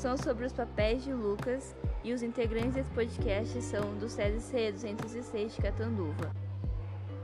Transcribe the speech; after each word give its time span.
discussão 0.00 0.16
sobre 0.16 0.46
os 0.46 0.52
papéis 0.54 1.04
de 1.04 1.12
Lucas 1.12 1.76
e 2.02 2.14
os 2.14 2.22
integrantes 2.22 2.72
desse 2.72 2.88
podcast 2.92 3.60
são 3.60 3.82
do 3.98 4.06
CSC 4.06 4.72
206 4.72 5.54
de 5.54 5.60
Catanduva. 5.60 6.34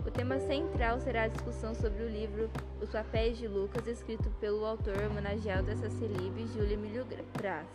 O 0.06 0.10
tema 0.10 0.38
central 0.40 1.00
será 1.00 1.22
a 1.22 1.28
discussão 1.28 1.74
sobre 1.74 2.02
o 2.02 2.08
livro 2.08 2.50
Os 2.78 2.90
Papéis 2.90 3.38
de 3.38 3.48
Lucas, 3.48 3.86
escrito 3.86 4.28
pelo 4.40 4.66
autor 4.66 4.94
homenageado 5.10 5.68
dessa 5.68 5.88
celibe, 5.88 6.46
Júlio 6.48 6.74
Emílio 6.74 7.06
Braz. 7.38 7.66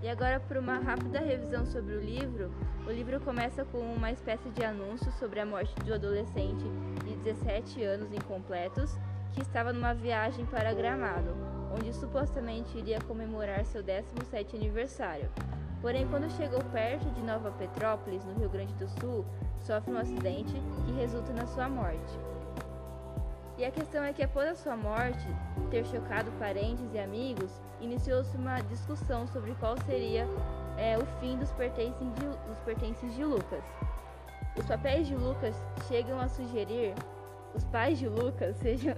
E 0.00 0.08
agora, 0.08 0.38
por 0.38 0.58
uma 0.58 0.78
rápida 0.78 1.18
revisão 1.18 1.66
sobre 1.66 1.96
o 1.96 2.00
livro, 2.00 2.52
o 2.86 2.92
livro 2.92 3.18
começa 3.18 3.64
com 3.64 3.80
uma 3.80 4.12
espécie 4.12 4.48
de 4.50 4.64
anúncio 4.64 5.10
sobre 5.18 5.40
a 5.40 5.46
morte 5.46 5.74
de 5.82 5.90
um 5.90 5.94
adolescente 5.96 6.64
de 7.04 7.16
17 7.16 7.82
anos 7.82 8.12
incompletos 8.12 8.96
que 9.32 9.42
estava 9.42 9.72
numa 9.72 9.92
viagem 9.92 10.46
para 10.46 10.72
Gramado, 10.72 11.57
onde 11.72 11.92
supostamente 11.92 12.76
iria 12.78 13.00
comemorar 13.00 13.64
seu 13.64 13.82
17 13.82 14.56
aniversário. 14.56 15.30
Porém, 15.80 16.06
quando 16.08 16.30
chegou 16.32 16.60
perto 16.72 17.08
de 17.10 17.22
Nova 17.22 17.50
Petrópolis, 17.52 18.24
no 18.24 18.34
Rio 18.34 18.48
Grande 18.48 18.74
do 18.74 18.88
Sul, 18.88 19.24
sofre 19.60 19.92
um 19.92 19.98
acidente 19.98 20.54
que 20.84 20.92
resulta 20.92 21.32
na 21.32 21.46
sua 21.46 21.68
morte. 21.68 22.18
E 23.56 23.64
a 23.64 23.70
questão 23.70 24.04
é 24.04 24.12
que 24.12 24.22
após 24.22 24.48
a 24.48 24.54
sua 24.54 24.76
morte 24.76 25.26
ter 25.70 25.84
chocado 25.86 26.30
parentes 26.38 26.92
e 26.92 26.98
amigos, 26.98 27.60
iniciou-se 27.80 28.36
uma 28.36 28.60
discussão 28.62 29.26
sobre 29.26 29.54
qual 29.56 29.76
seria 29.78 30.26
é, 30.76 30.96
o 30.96 31.04
fim 31.20 31.36
dos 31.36 31.52
pertences, 31.52 32.06
de, 32.14 32.48
dos 32.48 32.58
pertences 32.64 33.14
de 33.14 33.24
Lucas. 33.24 33.64
Os 34.56 34.64
papéis 34.64 35.06
de 35.06 35.14
Lucas 35.14 35.54
chegam 35.88 36.20
a 36.20 36.28
sugerir, 36.28 36.94
os 37.54 37.64
pais 37.64 37.98
de 37.98 38.08
Lucas 38.08 38.56
sejam. 38.62 38.94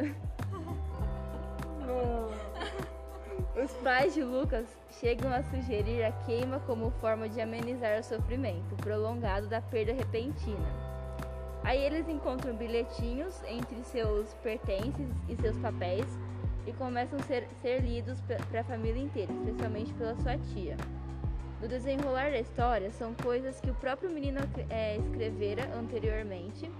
Os 3.62 3.72
pais 3.75 4.14
de 4.14 4.22
Lucas 4.22 4.66
chegam 5.00 5.30
a 5.30 5.42
sugerir 5.42 6.03
a 6.03 6.12
queima 6.25 6.61
como 6.61 6.91
forma 6.92 7.28
de 7.28 7.42
amenizar 7.42 8.00
o 8.00 8.03
sofrimento 8.03 8.75
prolongado 8.77 9.48
da 9.48 9.61
perda 9.61 9.92
repentina. 9.92 10.66
Aí 11.62 11.78
eles 11.78 12.08
encontram 12.08 12.56
bilhetinhos 12.56 13.38
entre 13.44 13.84
seus 13.84 14.33
pertences 14.42 15.11
e 15.28 15.36
seus 15.36 15.58
papéis 15.58 16.06
e 16.66 16.72
começam 16.72 17.19
a 17.19 17.22
ser, 17.25 17.47
ser 17.61 17.83
lidos 17.83 18.19
para 18.48 18.62
a 18.62 18.64
família 18.64 19.03
inteira, 19.03 19.31
especialmente 19.31 19.92
pela 19.92 20.16
sua 20.16 20.38
tia. 20.38 20.78
No 21.61 21.69
desenrolar 21.69 22.31
da 22.31 22.38
história, 22.38 22.91
são 22.92 23.12
coisas 23.12 23.61
que 23.61 23.70
o 23.70 23.75
próprio 23.75 24.08
menino 24.11 24.41
é, 24.70 24.97
escrevera 24.97 25.69
anteriormente 25.77 26.70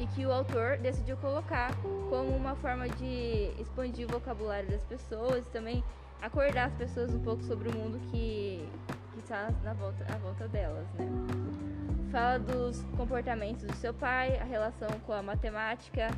e 0.00 0.06
que 0.06 0.24
o 0.24 0.32
autor 0.32 0.78
decidiu 0.78 1.16
colocar 1.18 1.70
como 2.08 2.34
uma 2.34 2.56
forma 2.56 2.88
de 2.88 3.52
expandir 3.60 4.08
o 4.08 4.10
vocabulário 4.10 4.68
das 4.70 4.82
pessoas 4.82 5.46
e 5.46 5.50
também 5.50 5.84
acordar 6.22 6.68
as 6.68 6.74
pessoas 6.74 7.14
um 7.14 7.20
pouco 7.20 7.42
sobre 7.44 7.68
o 7.68 7.74
mundo 7.74 8.00
que, 8.10 8.66
está 9.18 9.52
na 9.62 9.74
volta, 9.74 10.04
à 10.12 10.16
volta 10.16 10.48
delas, 10.48 10.86
né? 10.94 11.06
Fala 12.10 12.38
dos 12.38 12.82
comportamentos 12.96 13.62
do 13.64 13.74
seu 13.76 13.92
pai, 13.92 14.38
a 14.38 14.44
relação 14.44 14.88
com 15.06 15.12
a 15.12 15.22
matemática 15.22 16.08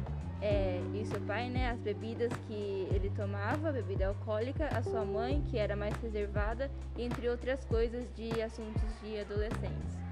é, 0.41 0.81
e 0.95 1.05
seu 1.05 1.21
pai, 1.23 1.51
né? 1.51 1.71
As 1.71 1.81
bebidas 1.81 2.33
que 2.47 2.89
ele 2.91 3.11
tomava, 3.17 3.73
bebida 3.73 4.07
alcoólica, 4.07 4.69
a 4.69 4.83
sua 4.83 5.05
mãe, 5.05 5.43
que 5.51 5.59
era 5.59 5.75
mais 5.75 5.95
reservada, 5.97 6.71
entre 6.97 7.29
outras 7.29 7.65
coisas 7.65 8.07
de 8.15 8.41
assuntos 8.41 9.01
de 9.03 9.19
adolescentes. 9.19 10.12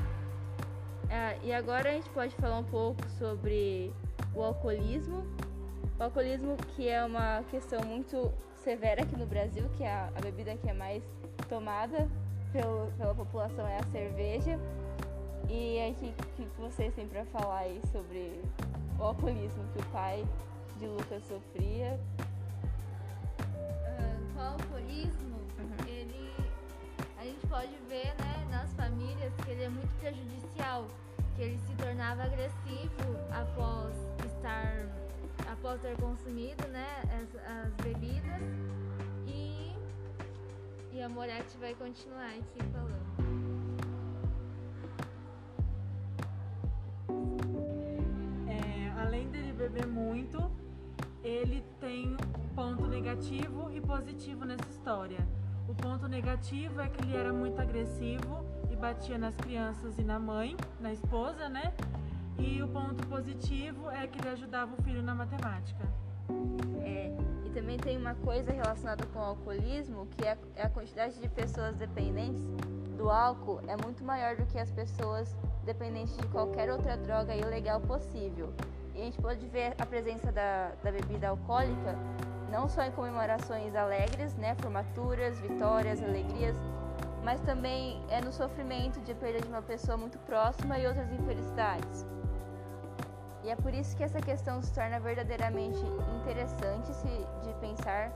Ah, 1.11 1.34
e 1.42 1.53
agora 1.53 1.91
a 1.91 1.92
gente 1.92 2.08
pode 2.11 2.34
falar 2.36 2.58
um 2.58 2.64
pouco 2.64 3.03
sobre 3.19 3.92
o 4.33 4.42
alcoolismo. 4.42 5.27
O 5.98 6.02
alcoolismo 6.05 6.56
que 6.77 6.89
é 6.89 7.05
uma 7.05 7.42
questão 7.50 7.80
muito 7.84 8.33
severa 8.55 9.02
aqui 9.02 9.17
no 9.17 9.27
Brasil, 9.27 9.69
que 9.77 9.83
é 9.83 9.92
a, 9.92 10.08
a 10.14 10.20
bebida 10.20 10.56
que 10.56 10.70
é 10.70 10.72
mais 10.72 11.02
tomada 11.48 12.08
pelo, 12.52 12.92
pela 12.96 13.12
população 13.12 13.67
é 13.67 13.79
a 13.79 13.83
cerveja. 13.90 14.57
E 15.48 15.80
aí, 15.80 15.90
o 15.90 15.95
que, 15.96 16.12
que 16.36 16.48
vocês 16.61 16.95
têm 16.95 17.08
para 17.08 17.24
falar 17.24 17.58
aí 17.58 17.80
sobre 17.90 18.40
o 18.96 19.02
alcoolismo 19.02 19.64
que 19.73 19.80
o 19.80 19.86
pai 19.86 20.24
de 20.79 20.86
Lucas 20.86 21.24
sofria? 21.24 21.98
Uh, 23.40 24.39
o 24.39 24.40
alcoolismo, 24.40 25.40
uhum. 25.58 25.89
ele 25.89 26.30
a 27.18 27.24
gente 27.24 27.46
pode 27.48 27.74
ver 27.89 28.14
né, 28.18 28.30
nas 28.50 28.72
famílias 28.74 29.33
que 29.44 29.50
ele 29.50 29.64
é 29.64 29.68
muito 29.68 29.94
prejudicial, 30.00 30.86
que 31.36 31.42
ele 31.42 31.58
se 31.58 31.74
tornava 31.77 32.24
agressivo 32.24 33.16
após 33.30 33.94
estar 34.27 34.86
após 35.50 35.80
ter 35.80 35.96
consumido 35.96 36.66
né, 36.68 36.86
as, 37.05 37.66
as 37.66 37.74
bebidas 37.83 38.42
e, 39.27 39.72
e 40.92 41.02
a 41.02 41.08
Moretti 41.08 41.56
vai 41.58 41.74
continuar 41.74 42.30
aqui 42.30 42.61
falando. 42.72 43.11
É, 48.48 49.00
além 49.00 49.28
dele 49.30 49.52
beber 49.52 49.86
muito, 49.86 50.50
ele 51.22 51.64
tem 51.80 52.17
ponto 52.55 52.86
negativo 52.86 53.70
e 53.72 53.80
positivo 53.80 54.44
nessa 54.44 54.68
história. 54.70 55.27
O 55.70 55.75
ponto 55.77 56.08
negativo 56.08 56.81
é 56.81 56.89
que 56.89 57.01
ele 57.05 57.17
era 57.17 57.33
muito 57.33 57.63
agressivo 57.63 58.45
e 58.69 58.75
batia 58.75 59.17
nas 59.17 59.36
crianças 59.36 59.97
e 59.98 60.03
na 60.03 60.19
mãe, 60.19 60.57
na 60.81 60.92
esposa, 60.92 61.48
né? 61.48 61.73
E 62.36 62.61
o 62.61 62.67
ponto 62.67 63.07
positivo 63.07 63.89
é 63.89 64.05
que 64.09 64.19
ele 64.19 64.30
ajudava 64.30 64.75
o 64.77 64.83
filho 64.83 65.01
na 65.01 65.14
matemática. 65.14 65.85
É, 66.83 67.13
e 67.47 67.51
também 67.51 67.79
tem 67.79 67.97
uma 67.97 68.17
coisa 68.17 68.51
relacionada 68.51 69.07
com 69.13 69.20
o 69.20 69.23
alcoolismo, 69.23 70.09
que 70.17 70.27
é 70.27 70.33
a, 70.33 70.39
é 70.57 70.69
quantidade 70.69 71.20
de 71.20 71.29
pessoas 71.29 71.77
dependentes 71.77 72.42
do 72.97 73.09
álcool 73.09 73.61
é 73.69 73.77
muito 73.77 74.03
maior 74.03 74.35
do 74.35 74.45
que 74.47 74.59
as 74.59 74.73
pessoas 74.73 75.36
dependentes 75.64 76.17
de 76.17 76.27
qualquer 76.27 76.69
outra 76.69 76.97
droga 76.97 77.33
ilegal 77.33 77.80
possível. 77.80 78.53
E 78.92 79.03
a 79.03 79.05
gente 79.05 79.23
pode 79.23 79.47
ver 79.47 79.77
a 79.79 79.86
presença 79.86 80.33
da, 80.33 80.73
da 80.83 80.91
bebida 80.91 81.29
alcoólica 81.29 81.97
não 82.50 82.68
só 82.68 82.83
em 82.83 82.90
comemorações 82.90 83.74
alegres, 83.74 84.34
né, 84.34 84.55
formaturas, 84.56 85.38
vitórias, 85.40 86.02
alegrias, 86.02 86.56
mas 87.22 87.40
também 87.42 88.02
é 88.08 88.20
no 88.20 88.33
sofrimento 88.33 89.00
de 89.00 89.14
perda 89.14 89.40
de 89.40 89.48
uma 89.48 89.62
pessoa 89.62 89.96
muito 89.96 90.18
próxima 90.20 90.78
e 90.78 90.86
outras 90.86 91.11
infelicidades. 91.12 92.06
E 93.42 93.50
é 93.50 93.56
por 93.56 93.72
isso 93.72 93.96
que 93.96 94.02
essa 94.02 94.20
questão 94.20 94.61
se 94.61 94.72
torna 94.72 95.00
verdadeiramente 95.00 95.80
interessante 96.20 96.92
de 97.42 97.52
pensar, 97.55 98.12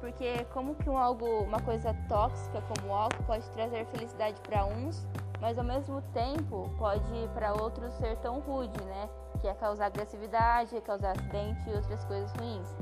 porque 0.00 0.44
como 0.52 0.74
que 0.74 0.90
um 0.90 0.98
algo, 0.98 1.26
uma 1.42 1.60
coisa 1.60 1.94
tóxica 2.08 2.60
como 2.62 2.92
o 2.92 2.94
álcool 2.94 3.22
pode 3.24 3.48
trazer 3.50 3.86
felicidade 3.86 4.38
para 4.42 4.66
uns, 4.66 5.06
mas 5.40 5.58
ao 5.58 5.64
mesmo 5.64 6.02
tempo 6.12 6.70
pode 6.78 7.28
para 7.34 7.54
outros 7.54 7.92
ser 7.94 8.16
tão 8.16 8.40
rude, 8.40 8.82
né? 8.84 9.08
Que 9.40 9.48
é 9.48 9.54
causar 9.54 9.86
agressividade, 9.86 10.80
causar 10.82 11.12
acidente 11.12 11.68
e 11.68 11.74
outras 11.74 12.04
coisas 12.04 12.32
ruins. 12.32 12.74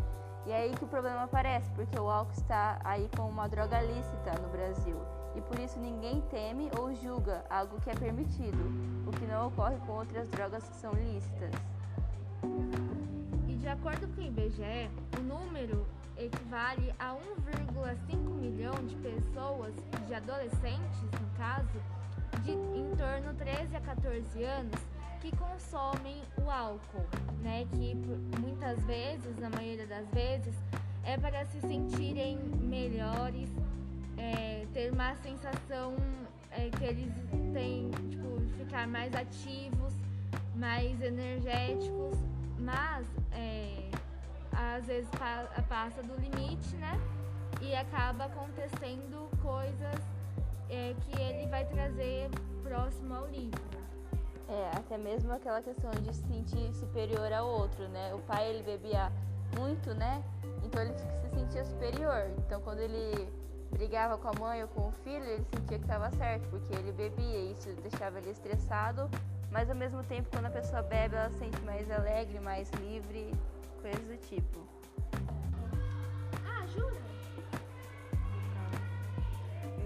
E 0.47 0.53
é 0.53 0.57
aí 0.57 0.75
que 0.77 0.85
o 0.85 0.89
problema 0.89 1.23
aparece, 1.23 1.71
porque 1.71 1.99
o 1.99 2.09
álcool 2.09 2.33
está 2.33 2.79
aí 2.85 3.09
como 3.17 3.31
uma 3.31 3.49
droga 3.49 3.81
lícita 3.81 4.39
no 4.43 4.49
Brasil. 4.49 4.97
E 5.35 5.41
por 5.41 5.59
isso 5.59 5.79
ninguém 5.81 6.21
teme 6.31 6.71
ou 6.79 6.95
julga 6.95 7.45
algo 7.49 7.81
que 7.81 7.91
é 7.91 7.95
permitido, 7.95 8.59
o 9.07 9.11
que 9.11 9.27
não 9.27 9.49
ocorre 9.49 9.77
com 9.87 9.93
outras 9.93 10.29
drogas 10.29 10.69
que 10.69 10.77
são 10.77 10.93
lícitas. 10.93 11.51
E 13.49 13.55
de 13.57 13.69
acordo 13.69 14.07
com 14.15 14.21
o 14.21 14.25
IBGE, 14.25 14.91
o 15.19 15.23
número 15.23 15.87
equivale 16.17 16.95
a 16.99 17.15
1,5 17.15 18.17
milhão 18.17 18.75
de 18.87 18.95
pessoas, 18.97 19.75
de 20.07 20.15
adolescentes 20.15 21.03
no 21.03 21.39
caso, 21.39 21.81
de 22.43 22.53
em 22.53 22.95
torno 22.97 23.33
de 23.33 23.39
13 23.39 23.77
a 23.77 23.81
14 23.81 24.45
anos, 24.45 24.81
que 25.25 25.35
consomem 25.37 26.23
o 26.45 26.51
álcool, 26.51 27.07
né? 27.41 27.67
Que 27.73 27.95
muitas 28.39 28.79
vezes, 28.85 29.39
na 29.39 29.49
maioria 29.49 29.87
das 29.87 30.07
vezes, 30.09 30.55
é 31.03 31.17
para 31.17 31.47
se 31.47 31.61
sentirem 31.63 32.37
melhores, 32.61 33.49
é, 34.19 34.67
ter 34.75 34.93
uma 34.93 35.15
sensação 35.17 35.97
é, 36.51 36.69
que 36.69 36.85
eles 36.85 37.11
têm, 37.55 37.91
tipo, 38.11 38.39
ficar 38.59 38.87
mais 38.87 39.15
ativos, 39.15 39.95
mais 40.55 41.01
energéticos, 41.01 42.19
mas 42.59 43.07
é, 43.33 43.91
às 44.53 44.85
vezes 44.85 45.09
pa 45.19 45.47
passa 45.67 46.03
do 46.03 46.15
limite, 46.21 46.77
né? 46.77 47.01
E 47.63 47.75
acaba 47.75 48.27
acontecendo 48.27 49.31
coisas 49.41 50.01
é, 50.69 50.95
que 51.01 51.19
ele 51.19 51.49
vai 51.49 51.65
trazer 51.65 52.29
próximo 52.63 53.15
ao 53.15 53.27
livro. 53.29 53.84
É, 54.49 54.77
até 54.77 54.99
mesmo 54.99 55.33
aquela 55.33 55.63
questão 55.63 55.91
de 55.91 56.15
se 56.15 56.23
sentir 56.27 56.73
superior 56.75 57.33
ao 57.33 57.49
outro, 57.49 57.89
né? 57.89 58.13
O 58.15 58.19
pai 58.21 58.51
ele 58.51 58.63
bebia 58.63 59.11
muito, 59.59 59.95
né? 59.95 60.23
Então 60.63 60.83
ele 60.83 60.93
se 60.93 61.31
sentia 61.35 61.65
superior. 61.65 62.31
Então 62.39 62.61
quando 62.61 62.81
ele 62.81 63.29
brigava 63.71 64.19
com 64.19 64.29
a 64.29 64.33
mãe 64.39 64.63
ou 64.63 64.69
com 64.69 64.89
o 64.89 64.93
filho, 65.03 65.25
ele 65.25 65.45
sentia 65.55 65.79
que 65.79 65.85
estava 65.85 66.11
certo, 66.11 66.47
porque 66.51 66.75
ele 66.75 66.93
bebia 66.93 67.39
e 67.39 67.53
isso 67.53 67.73
deixava 67.83 68.19
ele 68.19 68.31
estressado. 68.31 69.11
Mas 69.51 69.71
ao 69.71 69.77
mesmo 69.77 70.03
tempo, 70.05 70.29
quando 70.31 70.47
a 70.47 70.51
pessoa 70.51 70.83
bebe, 70.83 71.15
ela 71.15 71.31
se 71.31 71.39
sente 71.39 71.61
mais 71.63 71.91
alegre, 71.91 72.41
mais 72.41 72.71
livre, 72.73 73.33
coisas 73.81 74.03
do 74.03 74.17
tipo. 74.27 74.59
Ah, 76.45 76.67
jura? 76.67 76.97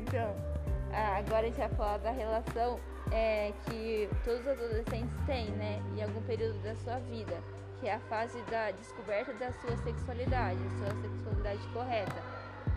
Então, 0.00 0.34
agora 1.18 1.40
a 1.40 1.44
gente 1.44 1.58
vai 1.58 1.68
falar 1.68 1.98
da 1.98 2.10
relação 2.10 2.80
é, 3.12 3.52
que 3.64 4.08
todos 4.24 4.40
os 4.40 4.48
adolescentes 4.48 5.16
têm, 5.26 5.50
né, 5.52 5.82
em 5.96 6.02
algum 6.02 6.22
período 6.22 6.58
da 6.62 6.74
sua 6.76 6.98
vida, 6.98 7.36
que 7.80 7.88
é 7.88 7.94
a 7.94 8.00
fase 8.00 8.40
da 8.50 8.70
descoberta 8.72 9.32
da 9.34 9.52
sua 9.52 9.76
sexualidade, 9.78 10.58
sua 10.78 10.94
sexualidade 11.02 11.66
correta. 11.72 12.22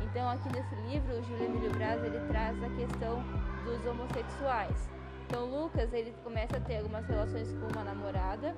Então, 0.01 0.30
aqui 0.30 0.50
nesse 0.50 0.75
livro, 0.88 1.19
o 1.19 1.24
Júlio 1.24 1.45
Emílio 1.45 1.72
Braz 1.72 2.04
ele 2.04 2.19
traz 2.28 2.62
a 2.63 2.69
questão 2.69 3.24
dos 3.63 3.86
homossexuais. 3.86 4.89
Então, 5.28 5.45
Lucas 5.45 5.94
ele 5.94 6.13
começa 6.24 6.57
a 6.57 6.60
ter 6.60 6.78
algumas 6.78 7.06
relações 7.07 7.51
com 7.54 7.68
uma 7.68 7.83
namorada, 7.83 8.56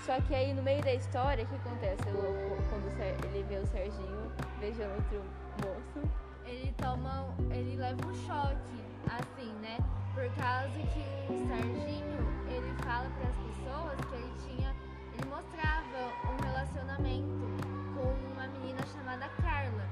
só 0.00 0.18
que 0.22 0.34
aí 0.34 0.54
no 0.54 0.62
meio 0.62 0.82
da 0.82 0.94
história, 0.94 1.44
o 1.44 1.46
que 1.46 1.54
acontece 1.56 2.02
quando 2.04 2.90
ele 3.26 3.44
vê 3.44 3.58
o 3.58 3.66
Serginho 3.66 4.32
beijando 4.58 4.94
outro 4.94 5.22
moço? 5.62 6.10
Ele 6.46 6.74
toma, 6.78 7.34
ele 7.50 7.76
leva 7.76 8.06
um 8.06 8.14
choque, 8.14 8.82
assim, 9.06 9.52
né? 9.60 9.78
Por 10.20 10.28
causa 10.36 10.78
que 10.92 11.32
o 11.32 11.48
Serginho, 11.48 12.20
ele 12.46 12.74
fala 12.84 13.08
para 13.08 13.26
as 13.30 13.36
pessoas 13.38 13.96
que 14.04 14.14
ele 14.16 14.34
tinha, 14.46 14.76
ele 15.14 15.24
mostrava 15.30 16.12
um 16.28 16.36
relacionamento 16.44 17.48
com 17.94 18.12
uma 18.34 18.46
menina 18.48 18.84
chamada 18.92 19.30
Carla. 19.40 19.88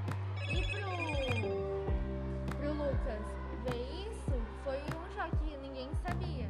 E 0.47 0.61
pro, 0.67 0.91
pro 2.57 2.73
Lucas 2.73 3.25
ver 3.65 3.81
isso, 4.07 4.31
foi 4.63 4.77
um 4.77 5.09
choque 5.15 5.35
que 5.37 5.57
ninguém 5.67 5.89
sabia. 6.05 6.47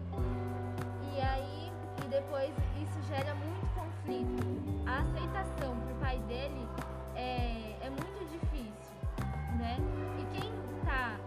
E 1.16 1.22
aí, 1.22 1.72
e 2.04 2.08
depois 2.10 2.52
isso 2.82 3.02
gera 3.08 3.34
muito 3.34 3.66
conflito. 3.75 4.44
A 4.90 5.00
aceitação 5.04 5.80
pro 5.80 5.96
pai 6.02 6.20
dele 6.28 6.68
é, 7.16 7.78
é 7.82 7.90
muito 7.90 8.28
difícil, 8.30 8.92
né? 9.58 9.78
E 10.20 10.38
quem 10.38 10.52
tá, 10.84 11.18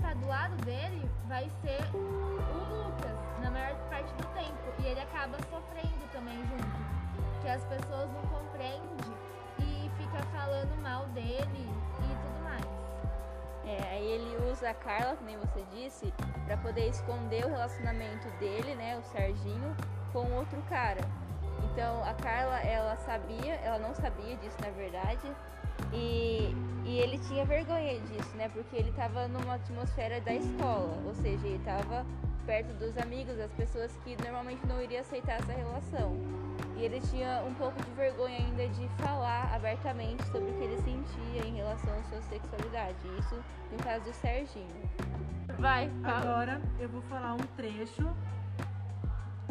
estar 0.00 0.14
tá 0.14 0.14
do 0.14 0.26
lado 0.26 0.56
dele 0.64 1.08
vai 1.28 1.48
ser 1.60 1.80
o 1.94 1.98
Lucas 1.98 3.16
na 3.40 3.50
maior 3.50 3.76
parte 3.90 4.12
do 4.14 4.26
tempo. 4.34 4.58
E 4.82 4.86
ele 4.86 5.00
acaba 5.00 5.36
sofrendo 5.50 6.10
também 6.12 6.38
junto. 6.46 6.90
Que 7.42 7.48
as 7.48 7.64
pessoas 7.64 8.10
não 8.12 8.22
compreendem 8.22 9.14
e 9.58 9.90
fica 9.96 10.22
falando 10.32 10.82
mal 10.82 11.06
dele 11.08 11.68
e 12.00 12.16
tudo 12.22 12.42
mais. 12.42 12.64
É, 13.64 13.94
aí 13.94 14.06
ele 14.06 14.50
usa 14.50 14.70
a 14.70 14.74
Carla, 14.74 15.16
como 15.16 15.38
você 15.38 15.64
disse, 15.72 16.12
para 16.46 16.56
poder 16.56 16.88
esconder 16.88 17.44
o 17.44 17.48
relacionamento 17.48 18.28
dele, 18.38 18.74
né, 18.74 18.98
o 18.98 19.02
Serginho, 19.02 19.76
com 20.12 20.30
outro 20.32 20.60
cara. 20.68 21.00
Então 21.64 22.02
a 22.04 22.14
Carla, 22.14 22.60
ela 22.60 22.96
sabia, 22.96 23.54
ela 23.56 23.78
não 23.78 23.94
sabia 23.94 24.36
disso 24.36 24.56
na 24.60 24.70
verdade, 24.70 25.30
e, 25.92 26.54
e 26.84 26.98
ele 26.98 27.18
tinha 27.18 27.44
vergonha 27.44 27.98
disso, 28.00 28.36
né? 28.36 28.48
Porque 28.48 28.76
ele 28.76 28.90
estava 28.90 29.28
numa 29.28 29.54
atmosfera 29.54 30.20
da 30.20 30.34
escola, 30.34 31.00
ou 31.04 31.14
seja, 31.14 31.46
ele 31.46 31.56
estava 31.56 32.06
perto 32.46 32.72
dos 32.78 32.96
amigos, 32.98 33.36
das 33.36 33.52
pessoas 33.52 33.96
que 34.04 34.16
normalmente 34.22 34.66
não 34.66 34.82
iriam 34.82 35.00
aceitar 35.00 35.38
essa 35.40 35.52
relação. 35.52 36.16
E 36.76 36.82
ele 36.82 37.00
tinha 37.00 37.42
um 37.46 37.54
pouco 37.54 37.80
de 37.82 37.90
vergonha 37.90 38.38
ainda 38.38 38.66
de 38.68 38.88
falar 39.02 39.54
abertamente 39.54 40.24
sobre 40.24 40.50
o 40.50 40.54
que 40.54 40.64
ele 40.64 40.76
sentia 40.78 41.46
em 41.46 41.56
relação 41.56 41.92
à 41.92 42.02
sua 42.04 42.22
sexualidade. 42.22 42.96
Isso 43.18 43.36
no 43.70 43.78
caso 43.84 44.04
do 44.04 44.12
Serginho. 44.14 44.66
Vai, 45.58 45.90
fala. 46.02 46.16
Agora 46.16 46.62
eu 46.78 46.88
vou 46.88 47.02
falar 47.02 47.34
um 47.34 47.46
trecho 47.56 48.08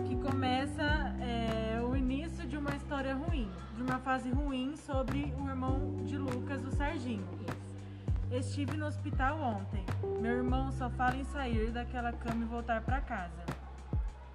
que 0.04 0.16
começa 0.16 0.84
é, 1.22 1.82
o 1.82 1.96
início 1.96 2.46
de 2.46 2.58
uma 2.58 2.76
história 2.76 3.16
ruim, 3.16 3.50
de 3.76 3.82
uma 3.82 4.00
fase 4.00 4.30
ruim 4.30 4.76
sobre 4.76 5.34
o 5.40 5.48
irmão 5.48 5.98
de 6.06 6.18
Lucas, 6.18 6.64
o 6.66 6.72
Serginho. 6.72 7.28
Estive 8.32 8.78
no 8.78 8.86
hospital 8.86 9.40
ontem. 9.40 9.84
Meu 10.22 10.38
irmão 10.38 10.72
só 10.72 10.90
fala 10.90 11.18
em 11.18 11.24
sair 11.26 11.72
daquela 11.72 12.14
cama 12.14 12.44
e 12.44 12.48
voltar 12.48 12.82
para 12.82 13.02
casa. 13.02 13.46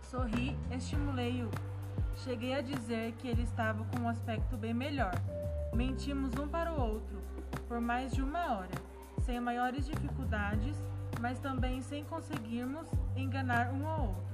Sorri, 0.03 0.57
estimulei-o. 0.71 1.51
Cheguei 2.17 2.55
a 2.55 2.61
dizer 2.61 3.13
que 3.13 3.29
ele 3.29 3.43
estava 3.43 3.85
com 3.85 4.01
um 4.01 4.09
aspecto 4.09 4.57
bem 4.57 4.75
melhor. 4.75 5.15
Mentimos 5.73 6.33
um 6.35 6.49
para 6.49 6.73
o 6.73 6.81
outro 6.81 7.25
por 7.69 7.81
mais 7.81 8.13
de 8.13 8.23
uma 8.23 8.53
hora, 8.53 8.71
sem 9.21 9.41
maiores 9.41 9.87
dificuldades, 9.87 10.77
mas 11.21 11.39
também 11.39 11.81
sem 11.81 12.05
conseguirmos 12.05 12.87
enganar 13.17 13.73
um 13.73 13.87
ao 13.87 14.01
outro. 14.09 14.34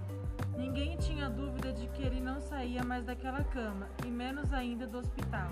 Ninguém 0.57 0.97
tinha 0.97 1.29
dúvida 1.29 1.73
de 1.73 1.87
que 1.89 2.03
ele 2.03 2.21
não 2.21 2.41
saía 2.41 2.85
mais 2.85 3.05
daquela 3.05 3.43
cama, 3.45 3.89
e 4.05 4.09
menos 4.09 4.53
ainda 4.53 4.87
do 4.87 4.99
hospital. 4.99 5.49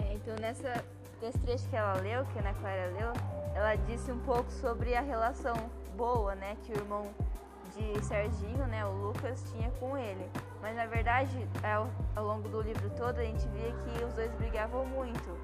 É, 0.00 0.14
então, 0.14 0.34
nessa, 0.40 0.84
nesse 1.20 1.38
trecho 1.38 1.68
que 1.68 1.76
ela 1.76 1.94
leu, 2.00 2.24
que 2.26 2.38
a 2.38 2.42
Ana 2.42 2.54
Clara 2.54 2.86
leu, 2.98 3.12
ela 3.54 3.74
disse 3.74 4.10
um 4.10 4.18
pouco 4.20 4.50
sobre 4.50 4.94
a 4.94 5.00
relação 5.00 5.54
boa 5.96 6.34
né, 6.34 6.56
que 6.62 6.72
o 6.72 6.76
irmão 6.76 7.10
de 7.74 8.04
Serginho, 8.04 8.66
né, 8.66 8.84
o 8.84 8.92
Lucas, 8.92 9.44
tinha 9.52 9.70
com 9.72 9.96
ele. 9.96 10.28
Mas 10.60 10.76
na 10.76 10.86
verdade, 10.86 11.48
ao, 11.62 11.90
ao, 12.14 12.24
longo 12.24 12.48
do 12.48 12.60
livro 12.60 12.90
todo, 12.90 13.18
a 13.18 13.24
gente 13.24 13.46
via 13.48 13.72
que 13.72 14.04
os 14.04 14.12
dois 14.14 14.32
brigavam 14.34 14.84
muito. 14.86 15.36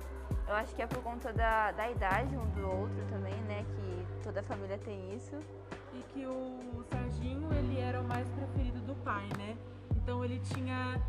Eu 0.46 0.54
acho 0.54 0.74
que 0.74 0.82
é 0.82 0.86
por 0.86 1.02
conta 1.02 1.32
da, 1.32 1.72
da 1.72 1.90
idade 1.90 2.36
um 2.36 2.46
do 2.50 2.66
outro 2.66 3.04
também, 3.08 3.34
né, 3.42 3.64
que 3.64 4.22
toda 4.22 4.42
família 4.42 4.78
tem 4.78 5.14
isso 5.14 5.36
e 5.94 6.02
que 6.12 6.26
o 6.26 6.84
Serginho 6.90 7.52
ele 7.52 7.78
era 7.78 8.00
o 8.00 8.04
mais 8.04 8.28
preferido 8.30 8.80
do 8.80 8.94
pai, 9.02 9.26
né? 9.38 9.56
Então 9.96 10.24
ele 10.24 10.40
tinha 10.40 11.00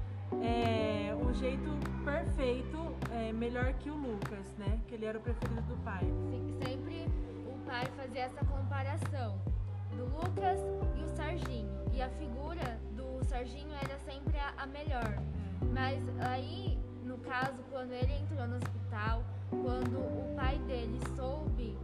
é, 0.42 1.16
um 1.16 1.34
jeito 1.34 1.70
perfeito, 2.04 2.78
é, 3.12 3.32
melhor 3.34 3.74
que 3.74 3.90
o 3.90 3.96
Lucas, 3.96 4.54
né? 4.58 4.80
Que 4.88 4.96
ele 4.96 5.06
era 5.06 5.18
o 5.18 5.22
preferido 5.22 5.62
do 5.64 5.78
pai. 5.84 6.04
Sempre 6.64 7.06
o 7.48 7.58
pai 7.66 7.86
fazia 7.98 8.22
essa 8.22 8.46
comparação 8.46 9.40
do 9.92 10.06
Lucas 10.06 10.60
e 10.98 11.04
o 11.04 11.08
Serginho. 11.10 11.70
E 11.94 12.02
a 12.02 12.10
figura 12.10 12.80
do 12.96 13.24
Serginho 13.26 13.74
era 13.82 13.98
sempre 14.00 14.38
a, 14.38 14.54
a 14.58 14.68
melhor. 14.68 15.18
Mas 15.72 16.00
aí, 16.20 16.78
no 17.04 17.18
caso, 17.20 17.64
quando 17.72 17.92
ele 17.92 18.14
entrou 18.14 18.48
no 18.48 18.58
hospital, 18.58 19.24
quando 19.50 19.98
o 19.98 20.34
pai 20.36 20.58
dele 20.60 21.00
soube 21.16 21.78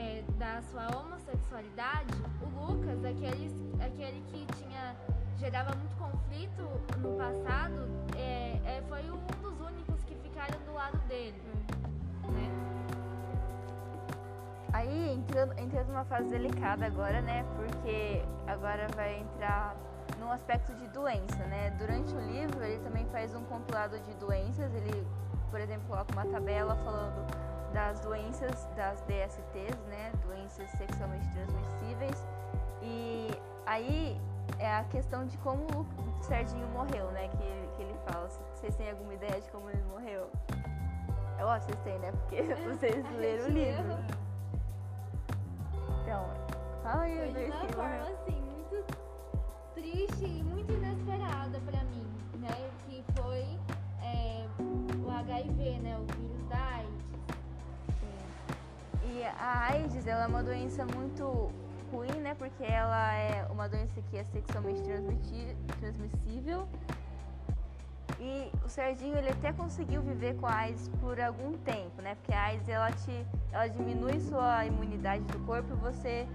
é, 0.00 0.24
da 0.38 0.62
sua 0.62 0.88
homossexualidade, 0.96 2.14
o 2.40 2.72
Lucas, 2.72 3.04
aquele, 3.04 3.50
aquele 3.84 4.22
que 4.28 4.46
tinha 4.54 4.96
gerava 5.38 5.74
muito 5.76 5.96
conflito 5.96 6.62
no 6.98 7.16
passado, 7.16 7.88
é, 8.16 8.60
é, 8.64 8.82
foi 8.88 9.02
um 9.10 9.26
dos 9.42 9.60
únicos 9.60 10.02
que 10.04 10.14
ficaram 10.16 10.58
do 10.64 10.72
lado 10.72 10.98
dele. 11.06 11.40
Né? 12.32 12.50
Aí 14.72 15.14
entrando, 15.14 15.58
entrando 15.58 15.88
numa 15.88 16.04
fase 16.04 16.28
delicada 16.28 16.86
agora, 16.86 17.20
né? 17.20 17.44
Porque 17.56 18.22
agora 18.46 18.86
vai 18.94 19.20
entrar 19.20 19.76
num 20.18 20.30
aspecto 20.30 20.74
de 20.74 20.86
doença, 20.88 21.44
né? 21.46 21.70
Durante 21.78 22.14
o 22.14 22.20
livro 22.20 22.62
ele 22.62 22.78
também 22.84 23.06
faz 23.06 23.34
um 23.34 23.42
compilado 23.44 23.98
de 23.98 24.14
doenças, 24.14 24.72
ele, 24.74 25.06
por 25.50 25.60
exemplo, 25.60 25.88
coloca 25.88 26.12
uma 26.12 26.26
tabela 26.26 26.76
falando 26.76 27.49
das 27.72 28.00
doenças 28.00 28.68
das 28.76 29.00
DSTs, 29.02 29.78
né, 29.88 30.12
doenças 30.22 30.70
sexualmente 30.70 31.28
transmissíveis. 31.30 32.26
E 32.82 33.28
aí 33.66 34.20
é 34.58 34.76
a 34.76 34.84
questão 34.84 35.26
de 35.26 35.36
como 35.38 35.64
o 35.64 36.22
Serginho 36.22 36.66
morreu, 36.68 37.10
né, 37.12 37.28
que, 37.28 37.76
que 37.76 37.82
ele 37.82 37.94
fala. 38.06 38.28
Vocês 38.54 38.74
têm 38.76 38.90
alguma 38.90 39.14
ideia 39.14 39.40
de 39.40 39.48
como 39.50 39.70
ele 39.70 39.82
morreu? 39.84 40.30
Eu 41.38 41.48
acho 41.48 41.66
que 41.66 41.72
vocês 41.72 41.84
têm, 41.84 41.98
né, 41.98 42.12
porque 42.12 42.42
vocês 42.68 43.10
leram 43.18 43.44
o 43.44 43.48
livro. 43.48 43.98
Então, 46.02 46.26
fala 46.82 47.02
aí 47.02 47.32
Foi 47.32 47.44
de 47.44 47.50
uma 47.50 47.68
forma, 47.68 48.08
assim, 48.08 48.42
muito 48.42 48.84
triste 49.74 50.24
e 50.24 50.42
muito 50.42 50.72
inesperada 50.72 51.39
a 59.38 59.72
AIDS 59.72 60.06
ela 60.06 60.24
é 60.24 60.26
uma 60.26 60.42
doença 60.42 60.84
muito 60.96 61.50
ruim, 61.92 62.20
né? 62.20 62.34
Porque 62.34 62.64
ela 62.64 63.14
é 63.14 63.46
uma 63.50 63.68
doença 63.68 64.00
que 64.10 64.16
é 64.16 64.24
sexualmente 64.24 64.82
transmissível. 65.78 66.68
E 68.18 68.50
o 68.64 68.68
Serginho 68.68 69.16
ele 69.16 69.30
até 69.30 69.52
conseguiu 69.52 70.02
viver 70.02 70.36
com 70.36 70.46
a 70.46 70.54
AIDS 70.54 70.88
por 71.00 71.18
algum 71.20 71.52
tempo, 71.58 72.02
né? 72.02 72.14
Porque 72.16 72.32
a 72.32 72.44
AIDS 72.44 72.68
ela 72.68 72.92
te 72.92 73.26
ela 73.50 73.66
diminui 73.66 74.20
sua 74.20 74.66
imunidade 74.66 75.24
do 75.24 75.38
corpo 75.46 75.72
e 75.72 75.76
você 75.76 76.28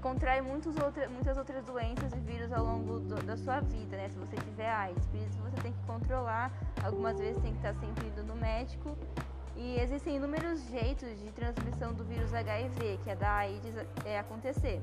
contrai 0.00 0.40
muitos 0.40 0.76
outra, 0.76 1.08
muitas 1.08 1.36
outras 1.36 1.64
doenças 1.64 2.12
e 2.12 2.20
vírus 2.20 2.52
ao 2.52 2.64
longo 2.64 3.00
do, 3.00 3.16
da 3.24 3.36
sua 3.36 3.60
vida, 3.60 3.96
né? 3.96 4.08
Se 4.08 4.16
você 4.16 4.36
tiver 4.36 4.70
AIDS. 4.70 5.06
Por 5.06 5.20
isso 5.20 5.38
você 5.38 5.56
tem 5.62 5.72
que 5.72 5.86
controlar. 5.86 6.50
Algumas 6.82 7.18
vezes 7.18 7.40
tem 7.42 7.52
que 7.52 7.58
estar 7.58 7.74
sempre 7.74 8.06
indo 8.06 8.22
no 8.22 8.34
médico 8.34 8.96
e 9.58 9.76
existem 9.80 10.16
inúmeros 10.16 10.62
jeitos 10.70 11.20
de 11.20 11.32
transmissão 11.32 11.92
do 11.92 12.04
vírus 12.04 12.32
HIV, 12.32 13.00
que 13.02 13.10
é 13.10 13.16
da 13.16 13.38
AIDS, 13.38 13.74
é, 14.04 14.16
acontecer. 14.16 14.80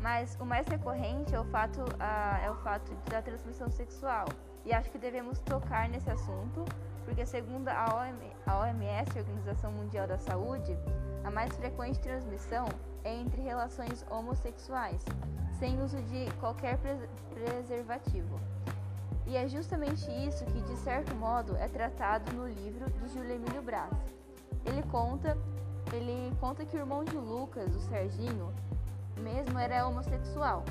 Mas 0.00 0.36
o 0.38 0.44
mais 0.44 0.68
recorrente 0.68 1.34
é 1.34 1.40
o 1.40 1.44
fato, 1.46 1.82
a, 1.98 2.38
é 2.44 2.50
o 2.50 2.54
fato 2.56 2.92
da 3.10 3.22
transmissão 3.22 3.70
sexual. 3.70 4.26
e 4.64 4.72
acho 4.72 4.90
que 4.90 4.98
devemos 4.98 5.40
tocar 5.40 5.88
nesse 5.88 6.10
assunto, 6.10 6.62
porque 7.06 7.24
segundo 7.24 7.68
a 7.68 7.86
OMS, 7.96 9.18
a 9.18 9.18
Organização 9.20 9.72
Mundial 9.72 10.06
da 10.06 10.18
Saúde, 10.18 10.76
a 11.24 11.30
mais 11.30 11.56
frequente 11.56 11.98
transmissão 12.00 12.66
é 13.02 13.14
entre 13.14 13.40
relações 13.40 14.04
homossexuais, 14.10 15.02
sem 15.58 15.80
uso 15.80 15.96
de 16.02 16.30
qualquer 16.38 16.78
preservativo. 17.30 18.38
E 19.28 19.36
é 19.36 19.46
justamente 19.46 20.10
isso 20.26 20.42
que, 20.46 20.58
de 20.62 20.74
certo 20.76 21.14
modo, 21.14 21.54
é 21.56 21.68
tratado 21.68 22.32
no 22.32 22.48
livro 22.48 22.90
de 22.90 23.08
Júlio 23.08 23.34
Emílio 23.34 23.60
Braz. 23.60 23.92
Ele 24.64 24.82
conta, 24.84 25.36
ele 25.92 26.34
conta 26.40 26.64
que 26.64 26.74
o 26.74 26.80
irmão 26.80 27.04
de 27.04 27.14
Lucas, 27.14 27.76
o 27.76 27.80
Serginho, 27.80 28.50
mesmo 29.18 29.58
era 29.58 29.86
homossexual. 29.86 30.64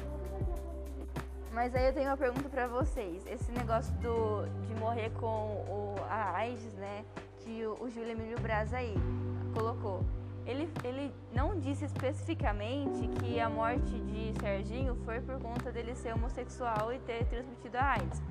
Mas 1.53 1.75
aí 1.75 1.85
eu 1.85 1.93
tenho 1.93 2.09
uma 2.09 2.17
pergunta 2.17 2.49
para 2.49 2.67
vocês. 2.67 3.23
Esse 3.27 3.51
negócio 3.51 3.93
do, 3.95 4.47
de 4.65 4.73
morrer 4.79 5.11
com 5.11 5.27
o, 5.27 5.95
a 6.09 6.35
AIDS, 6.37 6.73
né, 6.73 7.05
que 7.39 7.63
o, 7.63 7.83
o 7.83 7.89
Júlio 7.91 8.11
Emílio 8.11 8.39
Braz 8.39 8.73
aí 8.73 8.95
colocou. 9.53 10.03
Ele, 10.47 10.67
ele 10.83 11.13
não 11.31 11.59
disse 11.59 11.85
especificamente 11.85 13.07
que 13.19 13.39
a 13.39 13.49
morte 13.49 13.99
de 13.99 14.33
Serginho 14.39 14.95
foi 15.05 15.19
por 15.19 15.39
conta 15.39 15.71
dele 15.71 15.93
ser 15.93 16.13
homossexual 16.13 16.91
e 16.91 16.97
ter 16.99 17.25
transmitido 17.25 17.77
a 17.77 17.91
AIDS, 17.91 18.23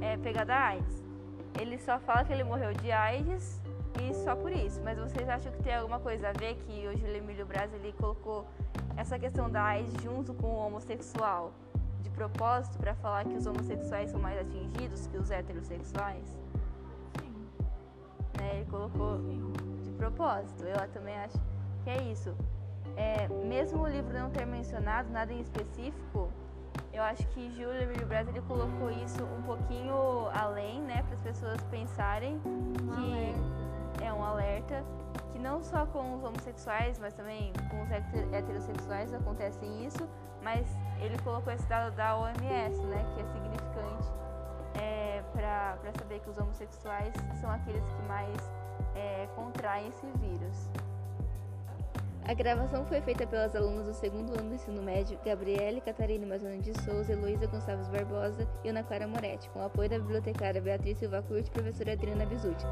é, 0.00 0.16
pegado 0.16 0.52
a 0.52 0.56
AIDS. 0.56 1.04
Ele 1.60 1.78
só 1.78 1.98
fala 1.98 2.24
que 2.24 2.32
ele 2.32 2.44
morreu 2.44 2.72
de 2.74 2.92
AIDS 2.92 3.60
e 4.02 4.14
só 4.14 4.36
por 4.36 4.52
isso. 4.52 4.80
Mas 4.84 4.98
vocês 4.98 5.28
acham 5.28 5.52
que 5.52 5.62
tem 5.62 5.74
alguma 5.74 5.98
coisa 5.98 6.28
a 6.28 6.32
ver 6.32 6.56
que 6.56 6.86
o 6.86 6.96
Júlio 6.96 7.16
Emílio 7.16 7.46
Braz 7.46 7.72
ele 7.72 7.92
colocou 7.92 8.46
essa 8.96 9.18
questão 9.18 9.50
da 9.50 9.62
AIDS 9.62 9.94
junto 10.02 10.34
com 10.34 10.48
o 10.48 10.66
homossexual 10.66 11.52
de 12.02 12.10
propósito 12.10 12.78
para 12.78 12.94
falar 12.94 13.24
que 13.24 13.34
os 13.34 13.46
homossexuais 13.46 14.10
são 14.10 14.20
mais 14.20 14.38
atingidos 14.38 15.06
que 15.06 15.16
os 15.16 15.30
heterossexuais? 15.30 16.26
Sim. 17.20 17.48
Né? 18.38 18.56
Ele 18.56 18.66
colocou 18.66 19.18
de 19.82 19.90
propósito. 19.92 20.64
Eu 20.64 20.88
também 20.88 21.16
acho 21.16 21.38
que 21.84 21.90
é 21.90 22.02
isso. 22.02 22.34
É, 22.96 23.28
mesmo 23.28 23.82
o 23.82 23.86
livro 23.86 24.12
não 24.12 24.30
ter 24.30 24.46
mencionado 24.46 25.10
nada 25.10 25.32
em 25.32 25.40
específico, 25.40 26.30
eu 26.96 27.02
acho 27.02 27.26
que 27.28 27.50
Júlio 27.50 28.06
Braz 28.06 28.26
ele 28.28 28.40
colocou 28.42 28.90
isso 28.90 29.22
um 29.22 29.42
pouquinho 29.42 30.28
além, 30.34 30.80
né, 30.82 31.02
para 31.02 31.14
as 31.14 31.20
pessoas 31.20 31.62
pensarem 31.64 32.40
Um 32.44 32.72
que 32.72 32.90
alerta. 32.90 34.04
é 34.04 34.12
um 34.12 34.24
alerta 34.24 34.84
que 35.32 35.38
não 35.38 35.62
só 35.62 35.84
com 35.86 36.14
os 36.14 36.24
homossexuais, 36.24 36.98
mas 36.98 37.12
também 37.12 37.52
com 37.70 37.82
os 37.82 37.90
heter- 37.90 38.32
heterossexuais 38.32 39.12
acontece 39.12 39.64
isso, 39.66 40.08
mas 40.42 40.66
ele 41.00 41.18
colocou 41.18 41.52
esse 41.52 41.66
dado 41.68 41.94
da 41.94 42.16
OMS, 42.16 42.80
né, 42.86 43.04
que 43.14 43.20
é 43.20 43.24
significante 43.26 44.08
é, 44.80 45.22
para 45.32 45.76
saber 45.98 46.20
que 46.20 46.30
os 46.30 46.38
homossexuais 46.38 47.12
são 47.40 47.50
aqueles 47.50 47.84
que 47.84 48.02
mais 48.08 48.52
é, 48.94 49.26
contraem 49.34 49.88
esse 49.88 50.06
vírus. 50.18 50.70
A 52.28 52.34
gravação 52.34 52.84
foi 52.84 53.00
feita 53.00 53.24
pelas 53.24 53.54
alunas 53.54 53.86
do 53.86 53.94
segundo 53.94 54.32
ano 54.36 54.48
do 54.48 54.54
ensino 54.56 54.82
médio, 54.82 55.16
Gabriele 55.24 55.80
Catarina 55.80 56.26
Mazano 56.26 56.60
de 56.60 56.72
Souza, 56.82 57.12
Heloísa 57.12 57.46
Gonçalves 57.46 57.86
Barbosa 57.86 58.48
e 58.64 58.68
Ana 58.68 58.82
Clara 58.82 59.06
Moretti, 59.06 59.48
com 59.50 59.60
o 59.60 59.64
apoio 59.64 59.88
da 59.88 59.96
bibliotecária 60.00 60.60
Beatriz 60.60 60.98
Silva 60.98 61.22
Curti 61.22 61.46
e 61.46 61.52
professora 61.52 61.92
Adriana 61.92 62.26
Bisucci. 62.26 62.66